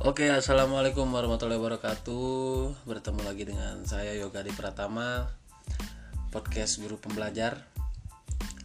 Oke, 0.00 0.32
assalamualaikum 0.32 1.04
warahmatullahi 1.12 1.60
wabarakatuh. 1.60 2.88
Bertemu 2.88 3.20
lagi 3.20 3.44
dengan 3.44 3.84
saya 3.84 4.16
Yoga 4.16 4.40
di 4.40 4.48
Pratama, 4.48 5.28
podcast 6.32 6.80
guru 6.80 6.96
pembelajar. 6.96 7.68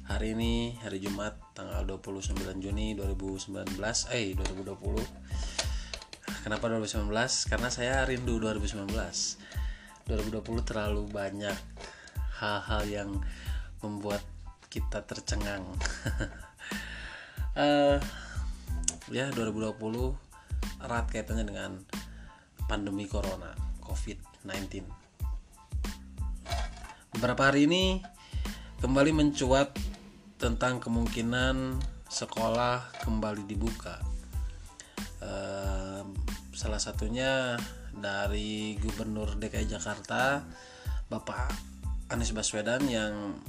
Hari 0.08 0.32
ini 0.32 0.80
hari 0.80 1.04
Jumat 1.04 1.36
tanggal 1.52 1.84
29 1.84 2.40
Juni 2.64 2.96
2019, 2.96 3.52
eh 4.16 4.32
2020. 4.32 6.40
Kenapa 6.48 6.72
2019? 6.72 7.12
Karena 7.52 7.68
saya 7.68 8.08
rindu 8.08 8.40
2019. 8.40 8.88
2020 10.08 10.40
terlalu 10.64 11.04
banyak 11.12 11.60
hal-hal 12.40 12.84
yang 12.88 13.12
membuat 13.84 14.24
kita 14.72 15.04
tercengang. 15.04 15.68
uh, 17.60 18.00
ya 19.12 19.28
2020 19.36 20.25
erat 20.84 21.10
kaitannya 21.10 21.46
dengan 21.46 21.72
pandemi 22.66 23.06
corona 23.06 23.54
COVID-19. 23.86 24.86
Beberapa 27.16 27.48
hari 27.54 27.70
ini 27.70 28.04
kembali 28.82 29.12
mencuat 29.16 29.78
tentang 30.36 30.84
kemungkinan 30.84 31.80
sekolah 32.12 33.06
kembali 33.08 33.48
dibuka. 33.48 33.98
Salah 36.56 36.80
satunya 36.80 37.60
dari 37.96 38.80
Gubernur 38.80 39.36
DKI 39.40 39.68
Jakarta, 39.68 40.44
Bapak 41.08 41.52
Anies 42.12 42.36
Baswedan 42.36 42.84
yang 42.88 43.40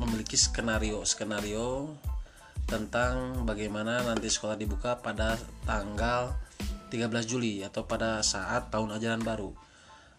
memiliki 0.00 0.40
skenario 0.40 1.04
skenario 1.04 1.92
tentang 2.64 3.44
bagaimana 3.44 4.00
nanti 4.00 4.32
sekolah 4.32 4.56
dibuka 4.56 4.96
pada 5.04 5.36
tanggal 5.68 6.32
13 6.92 7.08
Juli 7.24 7.64
atau 7.64 7.88
pada 7.88 8.20
saat 8.20 8.68
tahun 8.68 8.92
ajaran 9.00 9.24
baru. 9.24 9.48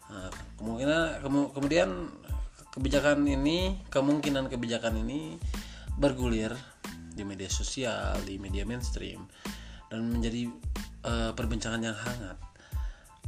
Nah, 0.10 0.34
kemungkinan 0.58 1.22
kemudian 1.54 1.90
kebijakan 2.74 3.22
ini 3.30 3.78
kemungkinan 3.94 4.50
kebijakan 4.50 4.98
ini 5.06 5.38
bergulir 6.02 6.58
di 7.14 7.22
media 7.22 7.46
sosial, 7.46 8.18
di 8.26 8.42
media 8.42 8.66
mainstream 8.66 9.22
dan 9.94 10.10
menjadi 10.10 10.50
uh, 11.06 11.32
perbincangan 11.38 11.82
yang 11.86 11.94
hangat 11.94 12.42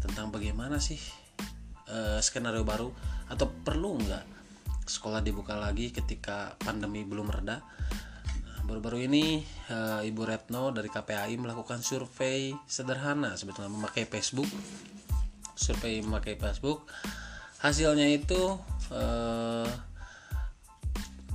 tentang 0.02 0.34
bagaimana 0.34 0.82
sih 0.82 0.98
uh, 1.94 2.18
skenario 2.18 2.66
baru 2.66 2.90
atau 3.30 3.46
perlu 3.46 4.02
nggak 4.02 4.26
sekolah 4.86 5.22
dibuka 5.22 5.54
lagi 5.58 5.94
ketika 5.94 6.58
pandemi 6.62 7.06
belum 7.06 7.30
reda 7.30 7.62
baru-baru 8.66 9.06
ini 9.06 9.46
uh, 9.70 10.02
Ibu 10.02 10.26
Retno 10.26 10.74
dari 10.74 10.90
KPAI 10.90 11.38
melakukan 11.38 11.86
survei 11.86 12.50
sederhana 12.66 13.38
sebetulnya 13.38 13.70
memakai 13.70 14.10
Facebook. 14.10 14.50
Survei 15.54 16.02
memakai 16.02 16.36
Facebook. 16.36 16.90
Hasilnya 17.62 18.10
itu 18.10 18.58
uh, 18.90 19.70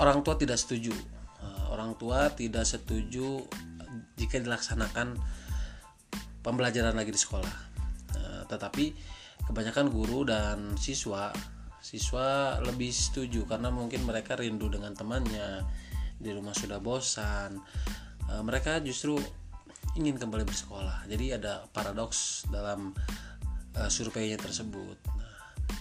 orang 0.03 0.27
tua 0.27 0.35
tidak 0.35 0.59
setuju. 0.59 0.91
Uh, 1.39 1.71
orang 1.71 1.95
tua 1.95 2.35
tidak 2.35 2.67
setuju 2.67 3.47
jika 4.19 4.43
dilaksanakan 4.43 5.15
pembelajaran 6.43 6.93
lagi 6.99 7.15
di 7.15 7.21
sekolah. 7.21 7.71
Tetapi 8.51 8.85
kebanyakan 9.47 9.95
guru 9.95 10.27
dan 10.27 10.75
siswa 10.75 11.31
siswa 11.81 12.59
lebih 12.61 12.93
setuju 12.93 13.47
karena 13.49 13.73
mungkin 13.73 14.05
mereka 14.05 14.37
rindu 14.37 14.69
dengan 14.69 14.93
temannya 14.93 15.65
di 16.21 16.31
rumah 16.37 16.53
sudah 16.53 16.77
bosan 16.79 17.57
e, 18.29 18.33
mereka 18.45 18.77
justru 18.85 19.17
ingin 19.97 20.21
kembali 20.21 20.45
bersekolah. 20.45 21.09
Jadi 21.09 21.35
ada 21.35 21.65
paradoks 21.73 22.45
dalam 22.53 22.93
e, 23.73 23.81
surveinya 23.89 24.37
tersebut. 24.37 25.01
Nah, 25.17 25.35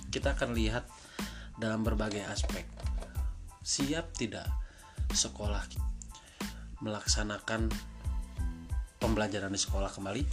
kita 0.09 0.33
akan 0.39 0.55
lihat 0.55 0.87
dalam 1.59 1.83
berbagai 1.83 2.23
aspek. 2.31 2.63
Siap 3.59 4.15
tidak 4.15 4.47
sekolah 5.11 5.61
melaksanakan 6.79 7.67
pembelajaran 8.97 9.51
di 9.51 9.59
sekolah 9.59 9.91
kembali? 9.91 10.23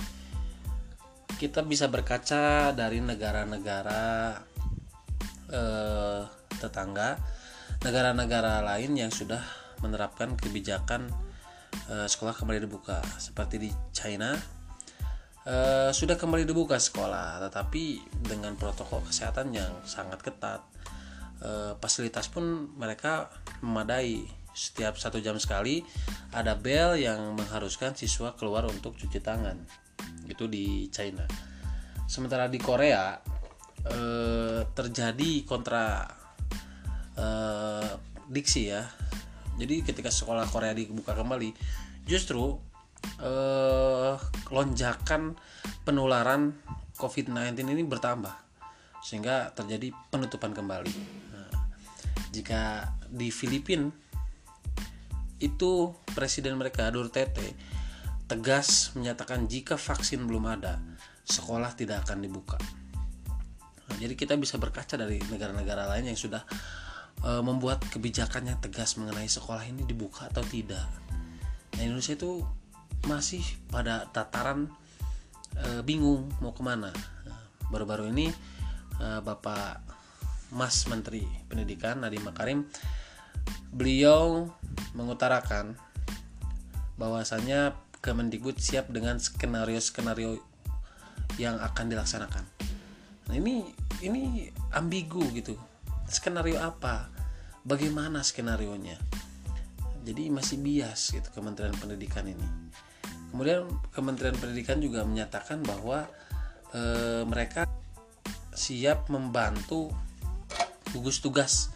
Kita 1.36 1.60
bisa 1.66 1.90
berkaca 1.90 2.72
dari 2.72 3.02
negara-negara 3.02 4.40
eh, 5.52 6.22
tetangga 6.56 7.20
negara-negara 7.84 8.64
lain 8.64 8.96
yang 8.96 9.12
sudah 9.12 9.65
menerapkan 9.84 10.36
kebijakan 10.38 11.08
uh, 11.92 12.06
sekolah 12.08 12.32
kembali 12.32 12.64
dibuka 12.64 13.02
seperti 13.18 13.56
di 13.58 13.70
China 13.92 14.36
uh, 15.46 15.90
sudah 15.90 16.16
kembali 16.18 16.44
dibuka 16.44 16.76
sekolah 16.76 17.40
tetapi 17.48 18.00
dengan 18.26 18.54
protokol 18.58 19.04
kesehatan 19.06 19.52
yang 19.52 19.72
sangat 19.84 20.20
ketat 20.22 20.60
uh, 21.42 21.76
fasilitas 21.80 22.28
pun 22.30 22.72
mereka 22.76 23.28
memadai. 23.60 24.24
Setiap 24.56 24.96
satu 24.96 25.20
jam 25.20 25.36
sekali 25.36 25.84
ada 26.32 26.56
bel 26.56 26.96
yang 26.96 27.36
mengharuskan 27.36 27.92
siswa 27.92 28.32
keluar 28.40 28.64
untuk 28.64 28.96
cuci 28.96 29.20
tangan. 29.20 29.60
Itu 30.24 30.48
di 30.48 30.88
China. 30.88 31.28
Sementara 32.08 32.48
di 32.48 32.56
Korea 32.56 33.20
eh, 33.84 34.64
terjadi 34.72 35.44
kontra 35.44 36.08
eh, 37.20 37.90
diksi 38.32 38.62
ya 38.72 38.80
jadi 39.56 39.80
ketika 39.82 40.12
sekolah 40.12 40.44
Korea 40.48 40.76
dibuka 40.76 41.16
kembali 41.16 41.52
justru 42.04 42.56
eh, 43.20 44.14
lonjakan 44.52 45.36
penularan 45.82 46.52
COVID-19 46.96 47.56
ini 47.76 47.84
bertambah 47.84 48.32
sehingga 49.04 49.52
terjadi 49.52 49.92
penutupan 50.10 50.50
kembali. 50.56 50.94
Nah, 51.30 51.52
jika 52.32 52.90
di 53.06 53.30
Filipina 53.30 53.92
itu 55.36 55.92
presiden 56.16 56.56
mereka 56.56 56.88
Duterte 56.88 57.52
tegas 58.26 58.96
menyatakan 58.96 59.46
jika 59.46 59.78
vaksin 59.78 60.24
belum 60.26 60.48
ada 60.48 60.80
sekolah 61.22 61.76
tidak 61.78 62.08
akan 62.08 62.24
dibuka. 62.24 62.58
Nah, 63.86 63.96
jadi 64.00 64.18
kita 64.18 64.34
bisa 64.34 64.58
berkaca 64.58 64.98
dari 64.98 65.22
negara-negara 65.30 65.86
lain 65.94 66.10
yang 66.10 66.18
sudah 66.18 66.42
e, 67.22 67.30
membuat 67.40 67.84
kebijakan 67.88 68.50
yang 68.50 68.58
tegas 68.60 68.98
mengenai 69.00 69.28
sekolah 69.28 69.62
ini 69.64 69.86
dibuka 69.86 70.28
atau 70.28 70.42
tidak. 70.44 70.84
Nah 71.76 71.82
Indonesia 71.82 72.16
itu 72.16 72.42
masih 73.06 73.44
pada 73.70 74.08
tataran 74.10 74.68
e, 75.56 75.80
bingung 75.86 76.28
mau 76.42 76.52
ke 76.52 76.62
mana. 76.64 76.90
Nah, 77.24 77.40
baru-baru 77.70 78.10
ini 78.10 78.28
e, 78.98 79.06
Bapak 79.22 79.84
Mas 80.52 80.86
Menteri 80.86 81.26
Pendidikan 81.50 82.02
Nadiem 82.02 82.24
Makarim 82.26 82.66
beliau 83.70 84.50
mengutarakan 84.96 85.76
bahwasannya 86.96 87.76
Kemendikbud 88.00 88.62
siap 88.62 88.86
dengan 88.94 89.18
skenario-skenario 89.18 90.38
yang 91.42 91.58
akan 91.58 91.90
dilaksanakan. 91.90 92.44
Nah, 93.26 93.34
ini 93.34 93.66
ini 94.06 94.46
ambigu 94.70 95.26
gitu 95.34 95.58
skenario 96.08 96.58
apa? 96.62 97.10
Bagaimana 97.66 98.22
skenario 98.22 98.74
nya 98.78 98.98
jadi 100.06 100.30
masih 100.30 100.62
bias 100.62 101.10
gitu 101.10 101.26
Kementerian 101.34 101.74
Pendidikan 101.74 102.22
ini. 102.30 102.46
Kemudian 103.34 103.66
Kementerian 103.90 104.38
Pendidikan 104.38 104.78
juga 104.78 105.02
menyatakan 105.02 105.66
bahwa 105.66 106.06
e, 106.70 106.82
mereka 107.26 107.66
siap 108.54 109.10
membantu 109.10 109.90
gugus 110.94 111.18
tugas 111.18 111.74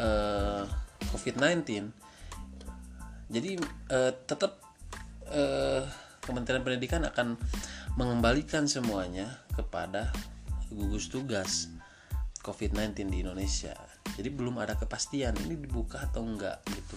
e, 0.00 0.08
COVID-19 1.12 1.92
jadi 3.28 3.60
e, 3.92 3.98
tetap 4.24 4.56
e, 5.28 5.42
Kementerian 6.24 6.64
Pendidikan 6.64 7.04
akan 7.04 7.36
mengembalikan 8.00 8.64
semuanya 8.64 9.44
kepada 9.52 10.08
gugus 10.72 11.12
tugas 11.12 11.68
COVID-19 12.40 13.12
di 13.12 13.20
Indonesia. 13.20 13.76
Jadi 14.16 14.28
belum 14.32 14.60
ada 14.60 14.76
kepastian 14.76 15.36
ini 15.44 15.60
dibuka 15.60 16.00
atau 16.08 16.24
enggak 16.24 16.64
gitu. 16.72 16.96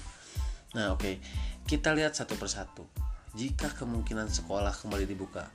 Nah, 0.73 0.95
oke. 0.95 1.03
Okay. 1.03 1.15
Kita 1.63 1.95
lihat 1.95 2.15
satu 2.15 2.35
persatu. 2.35 2.83
Jika 3.33 3.71
kemungkinan 3.73 4.29
sekolah 4.29 4.73
kembali 4.75 5.05
dibuka, 5.07 5.47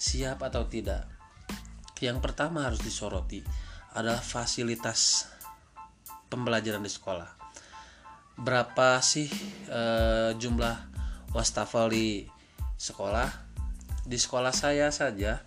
siap 0.00 0.40
atau 0.42 0.66
tidak? 0.66 1.06
Yang 2.00 2.18
pertama 2.24 2.64
harus 2.64 2.80
disoroti 2.80 3.44
adalah 3.92 4.24
fasilitas 4.24 5.28
pembelajaran 6.32 6.80
di 6.80 6.88
sekolah. 6.88 7.28
Berapa 8.40 9.04
sih 9.04 9.28
e, 9.68 9.82
jumlah 10.40 10.76
wastafel 11.36 11.92
di 11.92 12.08
sekolah? 12.80 13.28
Di 14.08 14.16
sekolah 14.16 14.54
saya 14.54 14.88
saja 14.88 15.44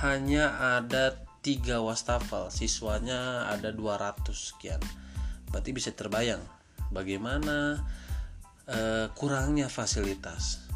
hanya 0.00 0.80
ada 0.80 1.25
tiga 1.46 1.78
wastafel 1.78 2.50
siswanya 2.50 3.46
ada 3.46 3.70
200 3.70 4.26
sekian. 4.34 4.82
Berarti 5.54 5.70
bisa 5.70 5.94
terbayang 5.94 6.42
bagaimana 6.90 7.86
uh, 8.66 9.06
kurangnya 9.14 9.70
fasilitas. 9.70 10.66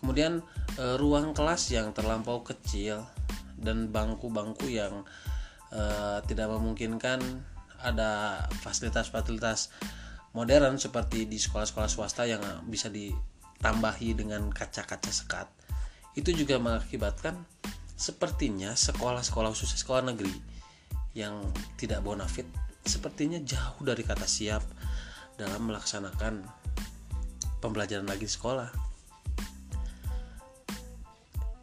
Kemudian 0.00 0.40
e, 0.80 0.96
ruang 0.96 1.36
kelas 1.36 1.68
yang 1.76 1.92
terlampau 1.92 2.40
kecil 2.40 3.04
dan 3.60 3.92
bangku-bangku 3.92 4.64
yang 4.72 5.04
e, 5.68 5.82
tidak 6.24 6.48
memungkinkan 6.56 7.20
ada 7.84 8.40
fasilitas-fasilitas 8.64 9.68
modern 10.32 10.80
seperti 10.80 11.28
di 11.28 11.36
sekolah-sekolah 11.36 11.92
swasta 11.92 12.24
yang 12.24 12.40
bisa 12.64 12.88
ditambahi 12.88 14.16
dengan 14.16 14.48
kaca-kaca 14.48 15.12
sekat. 15.12 15.52
Itu 16.16 16.32
juga 16.32 16.56
mengakibatkan 16.56 17.59
sepertinya 18.00 18.72
sekolah-sekolah 18.72 19.52
khusus 19.52 19.76
sekolah 19.76 20.08
negeri 20.08 20.32
yang 21.12 21.44
tidak 21.76 22.00
bonafit 22.00 22.48
sepertinya 22.80 23.36
jauh 23.44 23.84
dari 23.84 24.00
kata 24.00 24.24
siap 24.24 24.64
dalam 25.36 25.68
melaksanakan 25.68 26.40
pembelajaran 27.60 28.08
lagi 28.08 28.24
di 28.24 28.32
sekolah. 28.32 28.68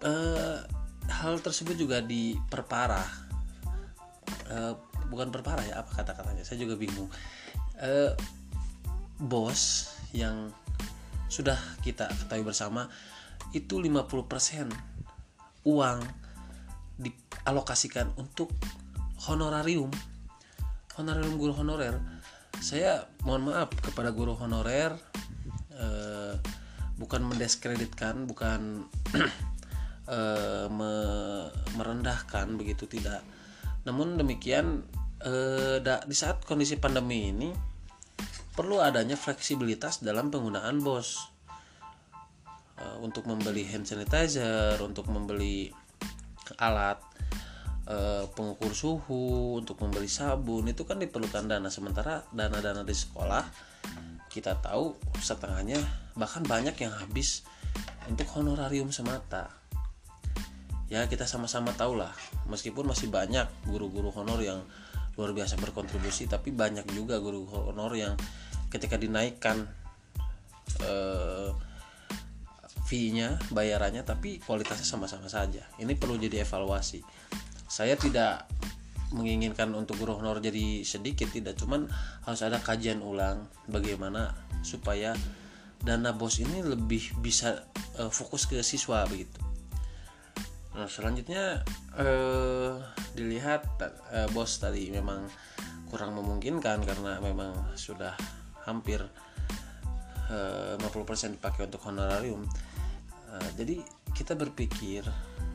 E, 0.06 0.14
hal 1.10 1.42
tersebut 1.42 1.74
juga 1.74 2.06
diperparah, 2.06 3.10
e, 4.46 4.58
bukan 5.10 5.34
perparah 5.34 5.66
ya 5.66 5.82
apa 5.82 5.90
kata-katanya, 5.90 6.46
saya 6.46 6.62
juga 6.62 6.78
bingung. 6.78 7.10
E, 7.82 8.14
bos 9.18 9.90
yang 10.14 10.54
sudah 11.34 11.58
kita 11.82 12.06
ketahui 12.14 12.46
bersama 12.46 12.86
itu 13.58 13.82
50% 13.82 14.70
uang 15.66 16.27
dialokasikan 16.98 18.14
untuk 18.18 18.54
honorarium 19.30 19.90
honorarium 20.98 21.38
guru 21.38 21.54
honorer 21.54 21.98
saya 22.58 23.06
mohon 23.22 23.54
maaf 23.54 23.70
kepada 23.86 24.10
guru 24.10 24.34
honorer 24.34 24.98
eh, 25.78 26.34
bukan 26.98 27.22
mendiskreditkan 27.30 28.26
bukan 28.26 28.90
eh, 30.10 30.66
me 30.68 30.94
merendahkan 31.78 32.58
begitu 32.58 32.90
tidak. 32.90 33.22
Namun 33.86 34.18
demikian 34.18 34.82
eh, 35.22 35.78
da, 35.80 36.02
di 36.04 36.16
saat 36.18 36.42
kondisi 36.44 36.82
pandemi 36.82 37.30
ini 37.30 37.50
perlu 38.58 38.82
adanya 38.82 39.14
fleksibilitas 39.14 40.02
dalam 40.02 40.34
penggunaan 40.34 40.82
bos. 40.82 41.30
Eh, 42.78 42.98
untuk 43.02 43.30
membeli 43.30 43.66
hand 43.70 43.86
sanitizer 43.86 44.82
untuk 44.82 45.10
membeli 45.14 45.70
alat 46.56 47.04
Eh, 47.88 48.26
pengukur 48.36 48.76
suhu 48.76 49.56
untuk 49.64 49.80
membeli 49.80 50.12
sabun 50.12 50.68
itu 50.68 50.84
kan 50.84 51.00
diperlukan 51.00 51.48
dana. 51.48 51.72
Sementara 51.72 52.28
dana-dana 52.36 52.84
di 52.84 52.92
sekolah 52.92 53.48
kita 54.28 54.60
tahu 54.60 54.92
setengahnya 55.24 55.80
bahkan 56.20 56.44
banyak 56.44 56.76
yang 56.84 56.92
habis 56.92 57.48
untuk 58.12 58.28
honorarium 58.36 58.92
semata. 58.92 59.48
Ya 60.92 61.08
kita 61.08 61.24
sama-sama 61.24 61.72
tahu 61.80 61.96
lah 61.96 62.12
meskipun 62.52 62.92
masih 62.92 63.08
banyak 63.08 63.48
guru-guru 63.64 64.12
honor 64.12 64.44
yang 64.44 64.60
luar 65.16 65.32
biasa 65.32 65.56
berkontribusi 65.56 66.28
tapi 66.28 66.52
banyak 66.52 66.84
juga 66.92 67.24
guru 67.24 67.48
honor 67.72 67.96
yang 67.96 68.20
ketika 68.68 69.00
dinaikkan 69.00 69.64
eh, 70.84 71.56
fee-nya 72.88 73.36
bayarannya 73.52 74.08
tapi 74.08 74.40
kualitasnya 74.40 74.88
sama-sama 74.88 75.28
saja. 75.28 75.68
Ini 75.76 75.92
perlu 76.00 76.16
jadi 76.16 76.48
evaluasi. 76.48 77.04
Saya 77.68 78.00
tidak 78.00 78.48
menginginkan 79.12 79.72
untuk 79.76 80.00
guru 80.00 80.16
honor 80.20 80.40
jadi 80.40 80.88
sedikit 80.88 81.28
tidak. 81.32 81.60
Cuman 81.60 81.88
harus 82.24 82.42
ada 82.44 82.64
kajian 82.64 83.04
ulang 83.04 83.48
bagaimana 83.68 84.32
supaya 84.64 85.16
dana 85.84 86.16
bos 86.16 86.40
ini 86.40 86.64
lebih 86.64 87.20
bisa 87.20 87.68
uh, 88.00 88.12
fokus 88.12 88.48
ke 88.48 88.64
siswa 88.64 89.04
begitu. 89.08 89.40
Nah 90.76 90.88
selanjutnya 90.88 91.64
uh, 92.00 92.80
dilihat 93.16 93.68
uh, 93.82 94.28
bos 94.32 94.64
tadi 94.64 94.90
memang 94.92 95.28
kurang 95.88 96.16
memungkinkan 96.16 96.84
karena 96.84 97.20
memang 97.24 97.76
sudah 97.80 98.16
hampir 98.68 99.00
uh, 100.28 100.76
50% 100.76 101.40
dipakai 101.40 101.72
untuk 101.72 101.80
honorarium 101.88 102.44
uh, 103.38 103.50
jadi 103.54 103.86
kita 104.18 104.34
berpikir 104.34 105.06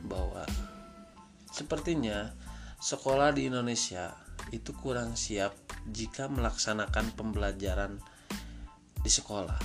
bahwa 0.07 0.47
Sepertinya 1.53 2.33
sekolah 2.81 3.29
di 3.29 3.45
Indonesia 3.45 4.09
itu 4.49 4.73
kurang 4.73 5.13
siap 5.13 5.53
jika 5.85 6.25
melaksanakan 6.25 7.13
pembelajaran 7.13 8.01
di 8.97 9.11
sekolah. 9.13 9.61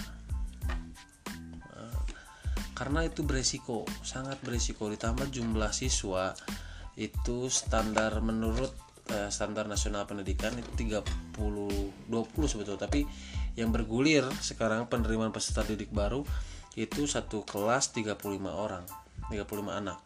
Eh, 1.65 1.99
karena 2.77 3.09
itu 3.09 3.25
beresiko, 3.25 3.89
sangat 4.05 4.37
beresiko 4.45 4.93
ditambah 4.93 5.33
jumlah 5.33 5.73
siswa 5.73 6.37
itu 7.01 7.49
standar 7.49 8.21
menurut 8.21 8.77
eh, 9.09 9.33
standar 9.33 9.65
nasional 9.65 10.05
pendidikan 10.05 10.53
itu 10.61 10.69
30 10.77 11.01
20 11.41 12.53
sebetulnya 12.53 12.85
tapi 12.85 13.09
yang 13.57 13.73
bergulir 13.73 14.29
sekarang 14.45 14.85
penerimaan 14.93 15.33
peserta 15.33 15.65
didik 15.65 15.89
baru 15.89 16.21
itu 16.79 17.11
satu 17.11 17.43
kelas 17.43 17.91
35 17.91 18.23
orang 18.47 18.87
35 19.35 19.43
anak 19.67 19.99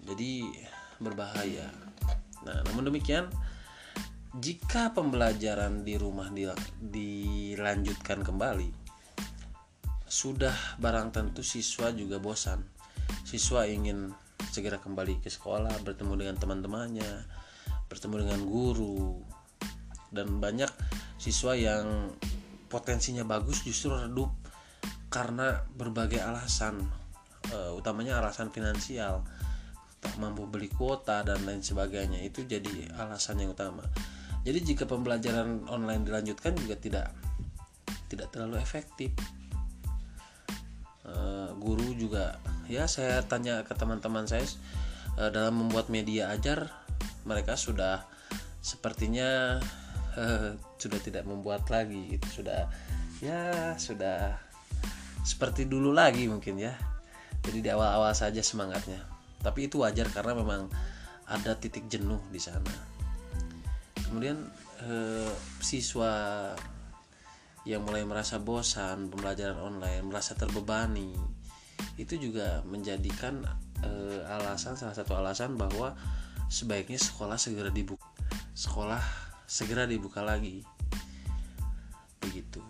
jadi 0.00 0.48
berbahaya. 0.96 1.68
Nah, 2.44 2.64
namun 2.64 2.88
demikian, 2.88 3.28
jika 4.36 4.96
pembelajaran 4.96 5.84
di 5.84 6.00
rumah 6.00 6.32
dilanjutkan 6.80 8.24
kembali, 8.24 8.70
sudah 10.08 10.80
barang 10.80 11.12
tentu 11.12 11.44
siswa 11.44 11.92
juga 11.92 12.16
bosan. 12.16 12.64
Siswa 13.28 13.68
ingin 13.68 14.12
segera 14.48 14.80
kembali 14.80 15.20
ke 15.20 15.28
sekolah, 15.28 15.84
bertemu 15.84 16.14
dengan 16.16 16.36
teman-temannya, 16.40 17.12
bertemu 17.92 18.14
dengan 18.24 18.40
guru, 18.48 19.20
dan 20.08 20.40
banyak 20.40 20.70
siswa 21.20 21.52
yang 21.52 22.16
potensinya 22.72 23.26
bagus 23.26 23.66
justru 23.66 23.92
redup 23.92 24.39
karena 25.10 25.66
berbagai 25.74 26.22
alasan, 26.22 26.78
uh, 27.50 27.74
utamanya 27.74 28.22
alasan 28.22 28.54
finansial 28.54 29.26
tak 30.00 30.16
mampu 30.16 30.48
beli 30.48 30.70
kuota 30.72 31.20
dan 31.26 31.44
lain 31.44 31.60
sebagainya. 31.60 32.22
Itu 32.24 32.46
jadi 32.46 32.88
alasan 32.96 33.42
yang 33.42 33.52
utama. 33.52 33.84
Jadi 34.46 34.72
jika 34.72 34.88
pembelajaran 34.88 35.68
online 35.68 36.08
dilanjutkan 36.08 36.56
juga 36.56 36.78
tidak 36.80 37.12
tidak 38.08 38.32
terlalu 38.32 38.56
efektif. 38.62 39.12
Uh, 41.04 41.52
guru 41.58 41.90
juga 41.98 42.38
ya 42.70 42.86
saya 42.86 43.18
tanya 43.26 43.66
ke 43.66 43.74
teman-teman 43.74 44.30
saya 44.30 44.46
uh, 45.18 45.26
dalam 45.26 45.58
membuat 45.58 45.90
media 45.90 46.30
ajar 46.30 46.70
mereka 47.26 47.58
sudah 47.58 48.06
sepertinya 48.62 49.58
uh, 50.14 50.54
sudah 50.78 51.00
tidak 51.02 51.26
membuat 51.26 51.66
lagi 51.66 52.14
itu 52.14 52.40
sudah 52.40 52.70
ya 53.18 53.74
sudah 53.74 54.38
seperti 55.22 55.68
dulu 55.68 55.92
lagi 55.92 56.26
mungkin 56.26 56.60
ya. 56.60 56.74
Jadi 57.40 57.64
di 57.64 57.70
awal-awal 57.72 58.12
saja 58.12 58.44
semangatnya. 58.44 59.00
Tapi 59.40 59.72
itu 59.72 59.80
wajar 59.80 60.08
karena 60.12 60.36
memang 60.36 60.68
ada 61.24 61.56
titik 61.56 61.88
jenuh 61.88 62.20
di 62.28 62.40
sana. 62.42 62.74
Kemudian 64.04 64.36
eh, 64.84 65.32
siswa 65.62 66.12
yang 67.68 67.84
mulai 67.84 68.04
merasa 68.08 68.40
bosan 68.40 69.12
pembelajaran 69.12 69.60
online 69.60 70.00
merasa 70.00 70.32
terbebani 70.32 71.12
itu 72.00 72.16
juga 72.16 72.64
menjadikan 72.64 73.44
eh, 73.84 74.20
alasan 74.24 74.80
salah 74.80 74.96
satu 74.96 75.12
alasan 75.20 75.60
bahwa 75.60 75.92
sebaiknya 76.48 76.96
sekolah 76.96 77.36
segera 77.36 77.68
dibuka 77.68 78.08
sekolah 78.56 79.00
segera 79.44 79.84
dibuka 79.84 80.24
lagi. 80.24 80.64
Begitu. 82.20 82.60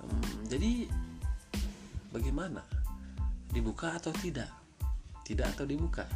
Hmm, 0.00 0.48
jadi 0.48 0.88
bagaimana? 2.10 2.62
Dibuka 3.50 3.96
atau 3.98 4.14
tidak? 4.14 4.50
Tidak 5.26 5.46
atau 5.46 5.64
dibuka? 5.66 6.06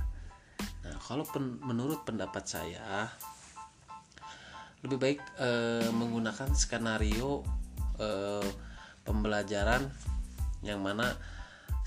Nah 0.85 0.99
kalau 1.01 1.25
pen, 1.25 1.59
menurut 1.65 2.05
pendapat 2.05 2.45
saya 2.45 3.09
lebih 4.85 5.01
baik 5.01 5.21
e, 5.41 5.49
menggunakan 5.89 6.53
skenario 6.53 7.41
e, 7.97 8.09
pembelajaran 9.01 9.89
yang 10.61 10.85
mana 10.85 11.17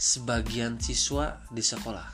sebagian 0.01 0.81
siswa 0.81 1.45
di 1.53 1.61
sekolah 1.61 2.09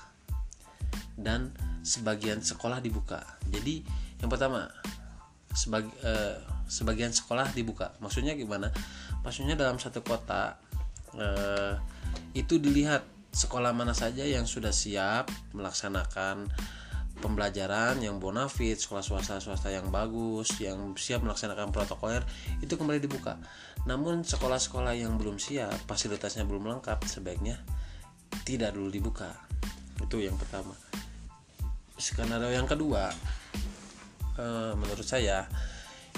dan 1.16 1.56
sebagian 1.84 2.44
sekolah 2.44 2.84
dibuka. 2.84 3.24
Jadi 3.48 3.84
yang 4.20 4.28
pertama 4.28 4.68
sebagi, 5.56 5.92
e, 6.04 6.12
sebagian 6.68 7.16
sekolah 7.16 7.56
dibuka. 7.56 7.96
Maksudnya 8.04 8.36
gimana? 8.36 8.68
Maksudnya 9.24 9.56
dalam 9.56 9.80
satu 9.80 10.04
kota 10.04 10.60
e, 11.18 11.28
itu 12.34 12.58
dilihat 12.58 13.06
sekolah 13.34 13.74
mana 13.74 13.98
saja 13.98 14.22
yang 14.22 14.46
sudah 14.46 14.70
siap 14.70 15.30
melaksanakan 15.58 16.50
pembelajaran 17.24 18.04
yang 18.04 18.20
bonafit, 18.20 18.76
sekolah 18.76 19.00
swasta-swasta 19.00 19.72
yang 19.72 19.88
bagus, 19.90 20.60
yang 20.60 20.92
siap 21.00 21.24
melaksanakan 21.24 21.72
protokoler 21.72 22.22
itu 22.60 22.76
kembali 22.76 23.00
dibuka. 23.00 23.40
Namun 23.88 24.28
sekolah-sekolah 24.28 24.92
yang 24.94 25.16
belum 25.16 25.40
siap, 25.40 25.88
fasilitasnya 25.88 26.44
belum 26.44 26.68
lengkap, 26.68 27.00
sebaiknya 27.08 27.58
tidak 28.44 28.76
dulu 28.76 28.92
dibuka. 28.92 29.32
Itu 30.04 30.20
yang 30.20 30.36
pertama. 30.36 30.76
Skenario 31.96 32.52
yang 32.52 32.68
kedua 32.68 33.08
eh, 34.36 34.74
menurut 34.76 35.06
saya 35.06 35.48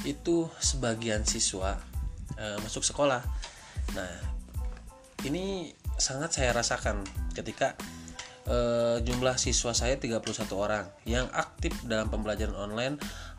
itu 0.07 0.49
sebagian 0.57 1.21
siswa 1.21 1.77
eh, 2.39 2.57
masuk 2.65 2.81
sekolah. 2.81 3.21
Nah 3.93 4.34
ini 5.25 5.73
sangat 5.97 6.37
saya 6.37 6.53
rasakan 6.53 7.01
ketika 7.33 7.73
eh, 8.45 9.01
jumlah 9.01 9.35
siswa 9.41 9.73
saya 9.73 9.97
31 9.97 10.21
orang. 10.53 10.85
Yang 11.09 11.27
aktif 11.33 11.73
dalam 11.83 12.07
pembelajaran 12.13 12.55
online 12.55 12.95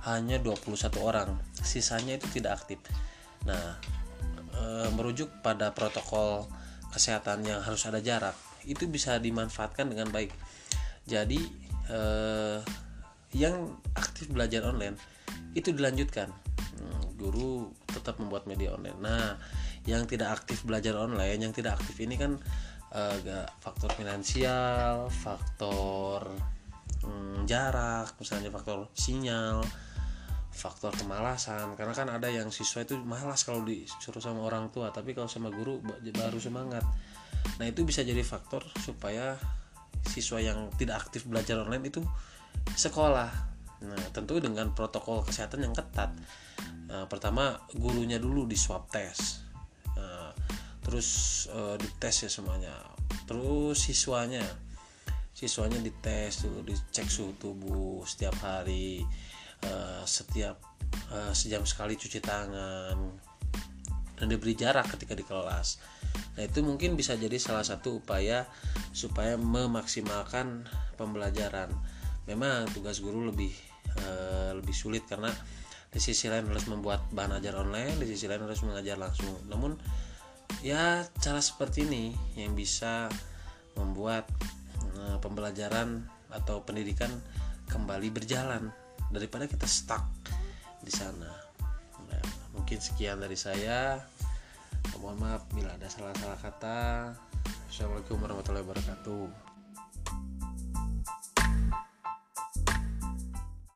hanya 0.07 0.43
21 0.43 0.77
orang. 1.01 1.39
Sisanya 1.55 2.19
itu 2.19 2.27
tidak 2.35 2.63
aktif. 2.63 2.79
Nah 3.47 3.79
e, 4.57 4.63
merujuk 4.97 5.31
pada 5.45 5.71
protokol 5.73 6.49
kesehatan 6.91 7.45
yang 7.45 7.61
harus 7.61 7.85
ada 7.85 8.01
jarak 8.01 8.35
itu 8.67 8.89
bisa 8.91 9.21
dimanfaatkan 9.21 9.87
dengan 9.87 10.11
baik. 10.11 10.33
Jadi 11.07 11.39
e, 11.87 12.01
yang 13.37 13.79
aktif 13.95 14.33
belajar 14.33 14.67
online 14.67 14.99
itu 15.55 15.71
dilanjutkan. 15.71 16.33
Hmm, 16.77 17.03
guru 17.17 17.71
tetap 17.89 18.19
membuat 18.19 18.49
media 18.51 18.75
online. 18.75 18.99
Nah 18.99 19.39
yang 19.87 20.05
tidak 20.05 20.43
aktif 20.43 20.67
belajar 20.67 20.99
online 20.99 21.39
yang 21.39 21.55
tidak 21.55 21.79
aktif 21.79 21.97
ini 22.03 22.19
kan 22.19 22.37
agak 22.91 23.51
faktor 23.63 23.91
finansial 23.95 25.11
faktor 25.11 26.31
hmm, 27.03 27.47
jarak 27.47 28.15
misalnya 28.19 28.51
faktor 28.51 28.91
sinyal 28.95 29.63
faktor 30.57 30.97
kemalasan. 30.97 31.77
Karena 31.77 31.93
kan 31.93 32.09
ada 32.09 32.33
yang 32.33 32.49
siswa 32.49 32.81
itu 32.81 32.97
malas 33.05 33.45
kalau 33.45 33.61
disuruh 33.63 34.25
sama 34.25 34.41
orang 34.41 34.73
tua 34.73 34.89
tapi 34.89 35.13
kalau 35.13 35.29
sama 35.29 35.53
guru 35.53 35.85
baru 35.85 36.41
semangat. 36.41 36.83
Nah 37.61 37.67
itu 37.69 37.85
bisa 37.85 38.01
jadi 38.01 38.25
faktor 38.25 38.65
supaya 38.81 39.37
siswa 40.09 40.41
yang 40.41 40.73
tidak 40.81 41.07
aktif 41.07 41.29
belajar 41.29 41.61
online 41.61 41.93
itu 41.93 42.01
sekolah. 42.73 43.31
Nah 43.85 44.03
tentu 44.17 44.41
dengan 44.41 44.73
protokol 44.73 45.21
kesehatan 45.29 45.69
yang 45.69 45.77
ketat. 45.77 46.17
Nah, 46.87 47.05
pertama 47.11 47.61
gurunya 47.77 48.17
dulu 48.17 48.49
di 48.49 48.57
swab 48.57 48.89
test 48.89 49.46
terus 50.87 51.09
uh, 51.51 51.75
dites 51.75 52.17
ya 52.23 52.31
semuanya 52.31 52.75
terus 53.27 53.91
siswanya 53.91 54.47
siswanya 55.35 55.83
dites 55.83 56.47
dulu 56.47 56.63
dicek 56.63 57.11
suhu 57.11 57.35
tubuh 57.37 58.07
setiap 58.07 58.39
hari 58.39 59.03
uh, 59.67 60.07
setiap 60.07 60.63
uh, 61.11 61.35
sejam 61.35 61.67
sekali 61.67 61.99
cuci 61.99 62.23
tangan 62.23 62.97
dan 64.17 64.27
diberi 64.33 64.57
jarak 64.57 64.89
ketika 64.97 65.13
di 65.13 65.25
kelas. 65.29 65.77
Nah, 66.37 66.43
itu 66.49 66.65
mungkin 66.65 66.97
bisa 66.97 67.15
jadi 67.21 67.37
salah 67.37 67.65
satu 67.65 68.01
upaya 68.01 68.49
supaya 68.97 69.37
memaksimalkan 69.37 70.65
pembelajaran. 70.97 71.69
Memang 72.25 72.65
tugas 72.73 73.05
guru 73.05 73.29
lebih 73.29 73.53
uh, 74.01 74.57
lebih 74.57 74.73
sulit 74.73 75.05
karena 75.05 75.29
di 75.93 76.01
sisi 76.01 76.29
lain 76.33 76.49
harus 76.49 76.67
membuat 76.69 77.09
bahan 77.13 77.41
ajar 77.41 77.61
online, 77.61 78.01
di 78.01 78.09
sisi 78.09 78.25
lain 78.25 78.45
harus 78.45 78.65
mengajar 78.65 78.97
langsung. 78.97 79.37
Namun 79.49 79.77
ya 80.65 81.05
cara 81.21 81.41
seperti 81.41 81.85
ini 81.85 82.05
yang 82.39 82.57
bisa 82.57 83.09
membuat 83.77 84.29
uh, 85.01 85.21
pembelajaran 85.21 86.05
atau 86.33 86.65
pendidikan 86.65 87.11
kembali 87.69 88.09
berjalan 88.13 88.73
daripada 89.13 89.45
kita 89.47 89.69
stuck 89.69 90.05
di 90.83 90.93
sana. 90.93 91.31
Nah, 92.07 92.25
mungkin 92.55 92.79
sekian 92.79 93.21
dari 93.21 93.37
saya. 93.37 94.01
Mohon 94.97 95.19
maaf 95.29 95.43
bila 95.53 95.75
ada 95.75 95.91
salah-salah 95.91 96.41
kata. 96.41 96.81
Assalamualaikum 97.69 98.17
warahmatullahi 98.23 98.65
wabarakatuh 98.65 99.46